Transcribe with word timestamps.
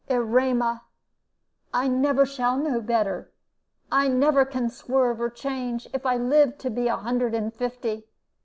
"Erema, 0.09 0.81
I 1.71 1.87
never 1.87 2.25
shall 2.25 2.57
know 2.57 2.81
better. 2.81 3.31
I 3.91 4.07
never 4.07 4.45
can 4.45 4.67
swerve 4.71 5.21
or 5.21 5.29
change, 5.29 5.87
if 5.93 6.07
I 6.07 6.17
live 6.17 6.57
to 6.57 6.71
be 6.71 6.87
a 6.87 6.97
hundred 6.97 7.35
and 7.35 7.53
fifty. 7.53 8.07